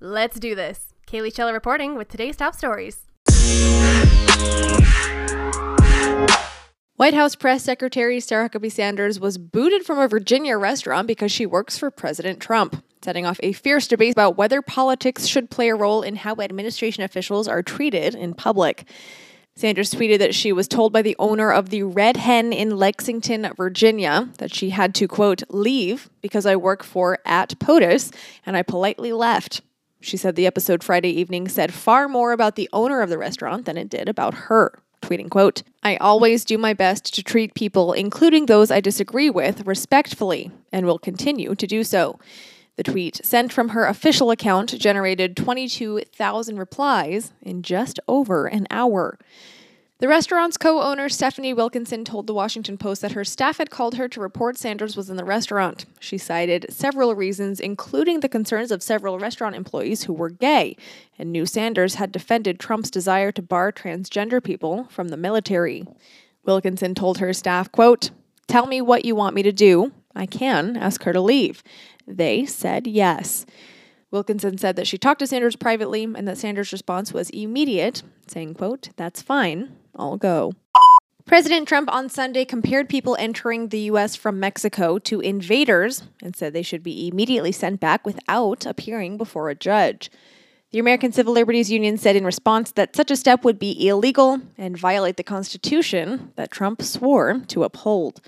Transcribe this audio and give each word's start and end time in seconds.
Let's 0.00 0.38
do 0.38 0.54
this. 0.54 0.92
Cailley 1.06 1.30
Chella 1.30 1.54
reporting 1.54 1.94
with 1.96 2.08
today's 2.08 2.36
top 2.36 2.54
stories. 2.54 3.06
White 6.96 7.14
House 7.14 7.34
Press 7.34 7.62
Secretary 7.62 8.20
Sarah 8.20 8.48
Huckabee 8.50 8.72
Sanders 8.72 9.20
was 9.20 9.38
booted 9.38 9.84
from 9.84 9.98
a 9.98 10.08
Virginia 10.08 10.58
restaurant 10.58 11.06
because 11.06 11.32
she 11.32 11.46
works 11.46 11.78
for 11.78 11.90
President 11.90 12.40
Trump, 12.40 12.82
setting 13.02 13.24
off 13.24 13.40
a 13.42 13.52
fierce 13.52 13.86
debate 13.86 14.12
about 14.12 14.36
whether 14.36 14.60
politics 14.60 15.26
should 15.26 15.50
play 15.50 15.68
a 15.68 15.74
role 15.74 16.02
in 16.02 16.16
how 16.16 16.34
administration 16.40 17.02
officials 17.02 17.48
are 17.48 17.62
treated 17.62 18.14
in 18.14 18.34
public. 18.34 18.86
Sanders 19.54 19.92
tweeted 19.92 20.18
that 20.18 20.34
she 20.34 20.52
was 20.52 20.68
told 20.68 20.92
by 20.92 21.00
the 21.00 21.16
owner 21.18 21.50
of 21.50 21.70
the 21.70 21.82
Red 21.82 22.18
Hen 22.18 22.52
in 22.52 22.76
Lexington, 22.76 23.50
Virginia, 23.56 24.28
that 24.36 24.54
she 24.54 24.70
had 24.70 24.94
to, 24.96 25.08
quote, 25.08 25.42
leave 25.48 26.10
because 26.20 26.44
I 26.44 26.56
work 26.56 26.82
for 26.82 27.18
at 27.24 27.58
POTUS, 27.58 28.12
and 28.44 28.56
I 28.56 28.62
politely 28.62 29.12
left. 29.12 29.62
She 30.00 30.16
said 30.16 30.36
the 30.36 30.46
episode 30.46 30.84
Friday 30.84 31.10
evening 31.10 31.48
said 31.48 31.72
far 31.72 32.08
more 32.08 32.32
about 32.32 32.56
the 32.56 32.68
owner 32.72 33.00
of 33.00 33.10
the 33.10 33.18
restaurant 33.18 33.64
than 33.64 33.76
it 33.76 33.88
did 33.88 34.08
about 34.08 34.34
her 34.34 34.78
tweeting 35.02 35.28
quote 35.28 35.62
i 35.82 35.94
always 35.96 36.42
do 36.44 36.56
my 36.56 36.72
best 36.72 37.14
to 37.14 37.22
treat 37.22 37.54
people 37.54 37.92
including 37.92 38.46
those 38.46 38.70
i 38.70 38.80
disagree 38.80 39.28
with 39.28 39.64
respectfully 39.66 40.50
and 40.76 40.84
will 40.84 40.98
continue 40.98 41.54
to 41.54 41.66
do 41.66 41.82
so. 41.82 42.18
The 42.76 42.82
tweet 42.82 43.24
sent 43.24 43.50
from 43.50 43.70
her 43.70 43.86
official 43.86 44.30
account 44.30 44.78
generated 44.78 45.36
22,000 45.36 46.58
replies 46.58 47.32
in 47.40 47.62
just 47.62 47.98
over 48.06 48.46
an 48.46 48.66
hour 48.70 49.18
the 49.98 50.08
restaurant's 50.08 50.58
co 50.58 50.82
owner, 50.82 51.08
Stephanie 51.08 51.54
Wilkinson, 51.54 52.04
told 52.04 52.26
the 52.26 52.34
Washington 52.34 52.76
Post 52.76 53.00
that 53.00 53.12
her 53.12 53.24
staff 53.24 53.56
had 53.56 53.70
called 53.70 53.94
her 53.94 54.08
to 54.08 54.20
report 54.20 54.58
Sanders 54.58 54.94
was 54.94 55.08
in 55.08 55.16
the 55.16 55.24
restaurant. 55.24 55.86
She 55.98 56.18
cited 56.18 56.66
several 56.68 57.14
reasons, 57.14 57.60
including 57.60 58.20
the 58.20 58.28
concerns 58.28 58.70
of 58.70 58.82
several 58.82 59.18
restaurant 59.18 59.56
employees 59.56 60.02
who 60.02 60.12
were 60.12 60.28
gay, 60.28 60.76
and 61.18 61.32
knew 61.32 61.46
Sanders 61.46 61.94
had 61.94 62.12
defended 62.12 62.60
Trump's 62.60 62.90
desire 62.90 63.32
to 63.32 63.40
bar 63.40 63.72
transgender 63.72 64.44
people 64.44 64.84
from 64.90 65.08
the 65.08 65.16
military. 65.16 65.86
Wilkinson 66.44 66.94
told 66.94 67.16
her 67.18 67.32
staff, 67.32 67.72
quote, 67.72 68.10
Tell 68.48 68.66
me 68.66 68.82
what 68.82 69.06
you 69.06 69.16
want 69.16 69.34
me 69.34 69.42
to 69.44 69.52
do. 69.52 69.92
I 70.14 70.26
can 70.26 70.76
ask 70.76 71.04
her 71.04 71.12
to 71.14 71.20
leave. 71.22 71.62
They 72.06 72.44
said 72.44 72.86
yes. 72.86 73.46
Wilkinson 74.10 74.56
said 74.56 74.76
that 74.76 74.86
she 74.86 74.98
talked 74.98 75.18
to 75.18 75.26
Sanders 75.26 75.56
privately 75.56 76.04
and 76.04 76.28
that 76.28 76.38
Sanders' 76.38 76.72
response 76.72 77.12
was 77.12 77.30
immediate, 77.30 78.02
saying, 78.26 78.54
quote, 78.54 78.90
That's 78.96 79.20
fine. 79.20 79.76
I'll 79.96 80.16
go. 80.16 80.52
President 81.26 81.66
Trump 81.66 81.92
on 81.92 82.08
Sunday 82.08 82.44
compared 82.44 82.88
people 82.88 83.16
entering 83.18 83.68
the 83.68 83.80
U.S. 83.80 84.14
from 84.14 84.38
Mexico 84.38 84.98
to 85.00 85.20
invaders 85.20 86.04
and 86.22 86.36
said 86.36 86.52
they 86.52 86.62
should 86.62 86.84
be 86.84 87.08
immediately 87.08 87.50
sent 87.50 87.80
back 87.80 88.06
without 88.06 88.64
appearing 88.64 89.16
before 89.16 89.48
a 89.48 89.56
judge. 89.56 90.08
The 90.70 90.78
American 90.78 91.10
Civil 91.10 91.32
Liberties 91.32 91.70
Union 91.70 91.96
said 91.96 92.14
in 92.14 92.24
response 92.24 92.70
that 92.72 92.94
such 92.94 93.10
a 93.10 93.16
step 93.16 93.44
would 93.44 93.58
be 93.58 93.88
illegal 93.88 94.40
and 94.56 94.78
violate 94.78 95.16
the 95.16 95.24
Constitution 95.24 96.32
that 96.36 96.52
Trump 96.52 96.82
swore 96.82 97.40
to 97.48 97.64
uphold. 97.64 98.20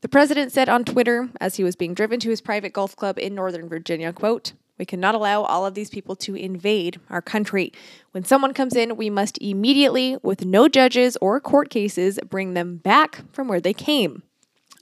The 0.00 0.08
president 0.08 0.52
said 0.52 0.68
on 0.68 0.84
Twitter 0.84 1.30
as 1.40 1.56
he 1.56 1.64
was 1.64 1.76
being 1.76 1.94
driven 1.94 2.20
to 2.20 2.30
his 2.30 2.40
private 2.40 2.72
golf 2.72 2.94
club 2.94 3.18
in 3.18 3.34
Northern 3.34 3.68
Virginia, 3.68 4.12
quote, 4.12 4.52
we 4.78 4.84
cannot 4.84 5.14
allow 5.14 5.42
all 5.42 5.66
of 5.66 5.74
these 5.74 5.90
people 5.90 6.16
to 6.16 6.34
invade 6.34 7.00
our 7.10 7.20
country. 7.20 7.72
When 8.12 8.24
someone 8.24 8.54
comes 8.54 8.76
in, 8.76 8.96
we 8.96 9.10
must 9.10 9.38
immediately, 9.38 10.16
with 10.22 10.44
no 10.44 10.68
judges 10.68 11.18
or 11.20 11.40
court 11.40 11.70
cases, 11.70 12.18
bring 12.28 12.54
them 12.54 12.76
back 12.76 13.22
from 13.32 13.48
where 13.48 13.60
they 13.60 13.74
came. 13.74 14.22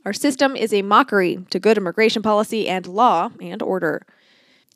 Our 0.04 0.12
system 0.12 0.54
is 0.54 0.72
a 0.72 0.82
mockery 0.82 1.44
to 1.50 1.58
good 1.58 1.76
immigration 1.76 2.22
policy 2.22 2.68
and 2.68 2.86
law 2.86 3.30
and 3.40 3.60
order. 3.62 4.06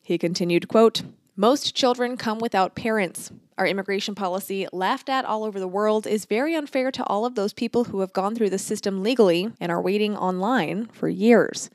He 0.02 0.18
continued, 0.18 0.66
quote, 0.66 1.02
most 1.36 1.74
children 1.74 2.16
come 2.16 2.38
without 2.38 2.74
parents. 2.74 3.30
Our 3.56 3.66
immigration 3.66 4.14
policy, 4.14 4.66
laughed 4.72 5.08
at 5.08 5.24
all 5.24 5.44
over 5.44 5.60
the 5.60 5.68
world, 5.68 6.06
is 6.06 6.24
very 6.24 6.54
unfair 6.54 6.90
to 6.90 7.04
all 7.04 7.24
of 7.24 7.34
those 7.34 7.52
people 7.52 7.84
who 7.84 8.00
have 8.00 8.12
gone 8.12 8.34
through 8.34 8.50
the 8.50 8.58
system 8.58 9.02
legally 9.02 9.50
and 9.60 9.70
are 9.70 9.80
waiting 9.80 10.16
online 10.16 10.86
for 10.86 11.08
years. 11.08 11.70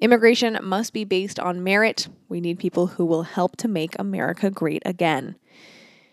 Immigration 0.00 0.58
must 0.62 0.92
be 0.92 1.04
based 1.04 1.38
on 1.38 1.64
merit. 1.64 2.08
We 2.28 2.40
need 2.40 2.58
people 2.58 2.88
who 2.88 3.06
will 3.06 3.22
help 3.22 3.56
to 3.58 3.68
make 3.68 3.98
America 3.98 4.50
great 4.50 4.82
again. 4.84 5.36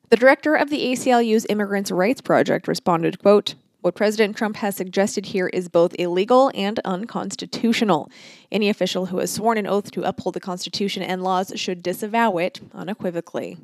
The 0.09 0.18
director 0.18 0.56
of 0.56 0.69
the 0.69 0.92
ACLU's 0.92 1.46
Immigrants' 1.50 1.92
Rights 1.92 2.22
Project 2.22 2.68
responded, 2.68 3.19
quote, 3.19 3.56
what 3.81 3.96
President 3.96 4.38
Trump 4.38 4.58
has 4.58 4.75
suggested 4.75 5.25
here 5.28 5.47
is 5.47 5.68
both 5.68 5.96
illegal 5.97 6.52
and 6.53 6.80
unconstitutional. 6.86 8.12
Any 8.52 8.69
official 8.69 9.08
who 9.08 9.18
has 9.18 9.31
sworn 9.31 9.58
an 9.58 9.66
oath 9.66 9.90
to 9.92 10.03
uphold 10.03 10.36
the 10.36 10.40
Constitution 10.40 11.02
and 11.02 11.24
laws 11.24 11.52
should 11.56 11.81
disavow 11.81 12.38
it 12.38 12.62
unequivocally. 12.75 13.58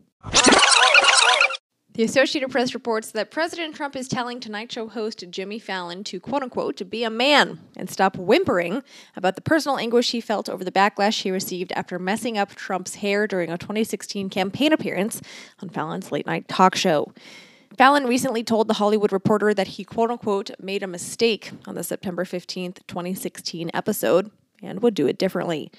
The 1.97 2.03
Associated 2.03 2.51
Press 2.51 2.75
reports 2.75 3.09
that 3.09 3.31
President 3.31 3.73
Trump 3.73 3.95
is 3.95 4.07
telling 4.07 4.39
Tonight 4.39 4.71
Show 4.71 4.87
host 4.87 5.23
Jimmy 5.31 5.57
Fallon 5.57 6.03
to 6.03 6.19
quote 6.19 6.43
unquote 6.43 6.77
to 6.77 6.85
be 6.85 7.03
a 7.03 7.09
man 7.09 7.59
and 7.75 7.89
stop 7.89 8.15
whimpering 8.17 8.83
about 9.15 9.33
the 9.33 9.41
personal 9.41 9.79
anguish 9.79 10.11
he 10.11 10.21
felt 10.21 10.47
over 10.47 10.63
the 10.63 10.71
backlash 10.71 11.23
he 11.23 11.31
received 11.31 11.71
after 11.71 11.97
messing 11.97 12.37
up 12.37 12.53
Trump's 12.53 12.93
hair 12.93 13.25
during 13.25 13.49
a 13.49 13.57
2016 13.57 14.29
campaign 14.29 14.71
appearance 14.71 15.23
on 15.59 15.69
Fallon's 15.69 16.11
late 16.11 16.27
night 16.27 16.47
talk 16.47 16.75
show. 16.75 17.11
Fallon 17.79 18.05
recently 18.05 18.43
told 18.43 18.67
The 18.67 18.75
Hollywood 18.75 19.11
Reporter 19.11 19.55
that 19.55 19.69
he 19.69 19.83
quote 19.83 20.11
unquote 20.11 20.51
made 20.61 20.83
a 20.83 20.87
mistake 20.87 21.49
on 21.65 21.73
the 21.73 21.83
September 21.83 22.25
15th, 22.25 22.85
2016 22.85 23.71
episode 23.73 24.29
and 24.61 24.83
would 24.83 24.93
do 24.93 25.07
it 25.07 25.17
differently. 25.17 25.71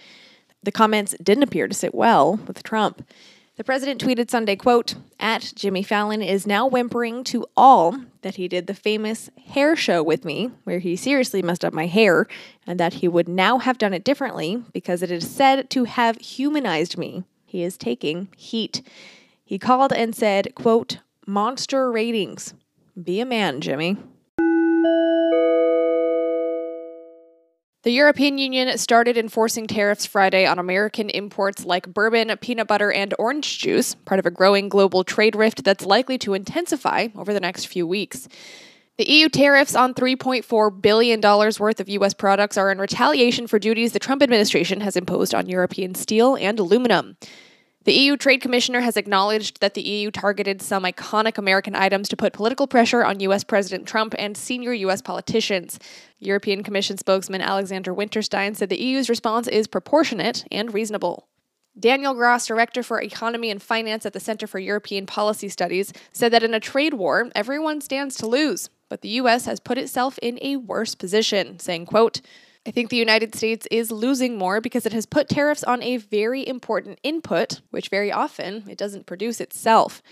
The 0.65 0.73
comments 0.73 1.15
didn't 1.23 1.45
appear 1.45 1.69
to 1.69 1.75
sit 1.75 1.95
well 1.95 2.41
with 2.49 2.65
Trump. 2.65 3.09
The 3.58 3.64
president 3.64 4.00
tweeted 4.00 4.30
Sunday, 4.30 4.54
quote, 4.54 4.94
at 5.19 5.52
Jimmy 5.56 5.82
Fallon 5.82 6.22
is 6.22 6.46
now 6.46 6.64
whimpering 6.64 7.24
to 7.24 7.44
all 7.56 7.98
that 8.22 8.36
he 8.36 8.46
did 8.46 8.69
the 8.69 8.72
famous 8.72 9.30
hair 9.48 9.74
show 9.74 10.00
with 10.00 10.24
me, 10.24 10.52
where 10.62 10.78
he 10.78 10.94
seriously 10.94 11.42
messed 11.42 11.64
up 11.64 11.72
my 11.74 11.86
hair, 11.86 12.28
and 12.69 12.78
that 12.78 12.94
he 12.94 13.08
would 13.08 13.26
now 13.28 13.58
have 13.58 13.76
done 13.76 13.92
it 13.92 14.04
differently 14.04 14.62
because 14.72 15.02
it 15.02 15.10
is 15.10 15.28
said 15.28 15.70
to 15.70 15.84
have 15.84 16.19
humanized 16.19 16.96
me. 16.96 17.24
He 17.46 17.64
is 17.64 17.76
taking 17.76 18.28
heat. 18.36 18.80
He 19.44 19.58
called 19.58 19.92
and 19.92 20.14
said, 20.14 20.54
quote, 20.54 20.98
monster 21.26 21.90
ratings. 21.90 22.54
Be 23.02 23.19
a 23.19 23.26
man, 23.26 23.60
Jimmy. 23.60 23.96
The 27.84 27.93
European 27.93 28.39
Union 28.39 28.77
started 28.77 29.16
enforcing 29.16 29.69
tariffs 29.69 30.05
Friday 30.05 30.44
on 30.44 30.59
American 30.59 31.11
imports 31.11 31.65
like 31.65 31.87
bourbon, 31.87 32.37
peanut 32.41 32.66
butter, 32.66 32.91
and 32.91 33.15
orange 33.21 33.61
juice, 33.61 33.94
part 33.94 34.19
of 34.19 34.27
a 34.27 34.33
growing 34.33 34.69
global 34.69 35.05
trade 35.05 35.37
rift 35.37 35.62
that's 35.62 35.87
likely 35.87 36.19
to 36.19 36.34
intensify 36.34 37.06
over 37.15 37.33
the 37.33 37.38
next 37.38 37.67
few 37.67 37.87
weeks. 37.87 38.27
The 38.97 39.09
EU 39.09 39.28
tariffs 39.28 39.77
on 39.77 39.94
$3.4 39.94 40.83
billion 40.83 41.21
worth 41.21 41.78
of 41.78 41.88
U.S. 41.88 42.15
products 42.15 42.59
are 42.59 42.72
in 42.72 42.78
retaliation 42.78 43.47
for 43.47 43.61
duties 43.61 43.93
the 43.93 44.00
Trump 44.00 44.25
administration 44.25 44.81
has 44.81 44.97
imposed 44.97 45.33
on 45.33 45.49
European 45.49 45.94
steel 45.94 46.34
and 46.34 46.59
aluminum. 46.59 47.17
The 47.84 47.93
EU 47.93 48.16
Trade 48.16 48.41
Commissioner 48.41 48.81
has 48.81 48.97
acknowledged 48.97 49.61
that 49.61 49.75
the 49.75 49.83
EU 49.83 50.11
targeted 50.11 50.61
some 50.61 50.83
iconic 50.83 51.39
American 51.39 51.77
items 51.77 52.09
to 52.09 52.16
put 52.16 52.33
political 52.33 52.66
pressure 52.66 53.05
on 53.05 53.21
U.S. 53.21 53.44
President 53.44 53.87
Trump 53.87 54.15
and 54.19 54.37
senior 54.37 54.72
U.S. 54.72 55.00
politicians. 55.00 55.78
European 56.19 56.62
Commission 56.65 56.99
spokesman 56.99 57.41
Alexander 57.41 57.94
Winterstein 57.94 58.56
said 58.56 58.69
the 58.69 58.83
EU's 58.83 59.09
response 59.09 59.47
is 59.47 59.69
proportionate 59.69 60.44
and 60.50 60.75
reasonable. 60.75 61.28
Daniel 61.78 62.15
Gros, 62.15 62.47
director 62.47 62.83
for 62.83 63.00
economy 63.00 63.50
and 63.50 63.62
finance 63.62 64.05
at 64.05 64.12
the 64.12 64.21
Center 64.21 64.49
for 64.49 64.59
European 64.59 65.06
Policy 65.06 65.49
Studies, 65.49 65.93
said 66.12 66.33
that 66.33 66.43
in 66.43 66.55
a 66.55 66.61
trade 66.61 66.94
war, 66.94 67.31
everyone 67.37 67.81
stands 67.81 68.17
to 68.17 68.27
lose, 68.27 68.69
but 68.88 69.03
the 69.03 69.11
U.S. 69.11 69.47
has 69.47 69.61
put 69.61 69.78
itself 69.78 70.19
in 70.21 70.41
a 70.43 70.56
worse 70.56 70.97
position, 70.97 71.61
saying, 71.61 71.87
quote, 71.87 72.21
I 72.66 72.70
think 72.70 72.91
the 72.91 72.96
United 72.96 73.34
States 73.34 73.66
is 73.70 73.91
losing 73.91 74.36
more 74.36 74.60
because 74.60 74.84
it 74.84 74.92
has 74.92 75.06
put 75.06 75.28
tariffs 75.28 75.64
on 75.64 75.82
a 75.82 75.96
very 75.96 76.46
important 76.46 76.98
input, 77.02 77.60
which 77.70 77.88
very 77.88 78.12
often 78.12 78.64
it 78.69 78.76
doesn't 78.76 79.06
produce 79.06 79.40
itself. 79.40 80.02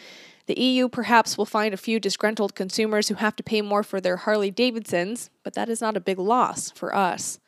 The 0.47 0.59
EU 0.61 0.89
perhaps 0.89 1.37
will 1.37 1.45
find 1.45 1.75
a 1.75 1.79
few 1.79 1.99
disgruntled 1.99 2.55
consumers 2.55 3.09
who 3.09 3.17
have 3.17 3.37
to 3.37 3.43
pay 3.43 3.63
more 3.63 3.83
for 3.83 4.01
their 4.01 4.17
Harley 4.17 4.51
Davidsons, 4.51 5.29
but 5.43 5.55
that 5.55 5.69
is 5.69 5.81
not 5.81 5.97
a 5.97 6.01
big 6.01 6.19
loss 6.19 6.71
for 6.71 6.95
us. 6.95 7.41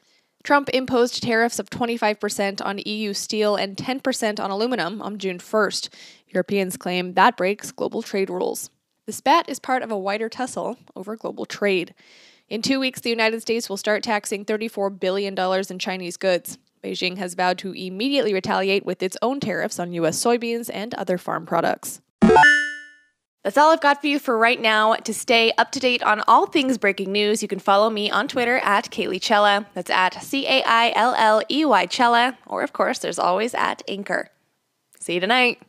Trump 0.43 0.69
imposed 0.71 1.23
tariffs 1.23 1.59
of 1.59 1.71
25% 1.71 2.65
on 2.65 2.81
EU 2.85 3.13
steel 3.13 3.57
and 3.57 3.77
10% 3.77 4.41
on 4.41 4.51
aluminum 4.51 5.01
on 5.01 5.19
June 5.19 5.39
1st. 5.39 5.89
Europeans 6.29 6.77
claim 6.77 7.15
that 7.15 7.37
breaks 7.37 7.71
global 7.71 8.03
trade 8.03 8.31
rules. 8.31 8.71
The 9.07 9.13
spat 9.13 9.49
is 9.49 9.59
part 9.59 9.83
of 9.83 9.91
a 9.91 9.99
wider 9.99 10.29
tussle 10.29 10.77
over 10.95 11.17
global 11.17 11.47
trade. 11.47 11.95
In 12.49 12.63
two 12.63 12.81
weeks, 12.81 13.03
the 13.03 13.11
United 13.11 13.43
States 13.43 13.69
will 13.69 13.77
start 13.77 14.03
taxing 14.03 14.43
$34 14.43 14.99
billion 14.99 15.39
in 15.39 15.79
Chinese 15.79 16.17
goods. 16.17 16.57
Beijing 16.83 17.19
has 17.19 17.35
vowed 17.35 17.59
to 17.59 17.75
immediately 17.75 18.33
retaliate 18.33 18.87
with 18.87 19.03
its 19.03 19.19
own 19.21 19.39
tariffs 19.39 19.79
on 19.79 19.93
U.S. 19.93 20.23
soybeans 20.23 20.71
and 20.73 20.95
other 20.95 21.19
farm 21.19 21.45
products. 21.45 22.01
That's 23.45 23.59
all 23.59 23.71
I've 23.71 23.83
got 23.83 24.01
for 24.01 24.07
you 24.07 24.19
for 24.19 24.39
right 24.39 24.61
now. 24.61 24.95
To 24.95 25.13
stay 25.13 25.53
up 25.59 25.73
to 25.73 25.81
date 25.81 26.03
on 26.03 26.23
all 26.27 26.47
things 26.47 26.79
breaking 26.79 27.13
news, 27.13 27.43
you 27.43 27.49
can 27.49 27.59
follow 27.59 27.91
me 27.91 28.11
on 28.11 28.29
Twitter 28.29 28.59
at 28.59 28.91
Cailley 28.91 29.19
Chella. 29.19 29.67
That's 29.75 29.91
at 29.91 30.23
C 30.23 30.47
A 30.47 30.63
I 30.65 30.93
L 30.95 31.15
L 31.17 31.43
E 31.51 31.67
Y 31.67 31.87
Chella. 31.87 32.39
Or, 32.47 32.63
of 32.63 32.73
course, 32.73 32.99
there's 32.99 33.19
always 33.19 33.55
at 33.55 33.83
Anchor. 33.87 34.31
See 34.99 35.15
you 35.15 35.21
tonight. 35.21 35.61